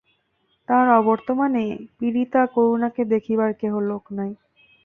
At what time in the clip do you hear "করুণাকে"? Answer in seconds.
2.55-3.01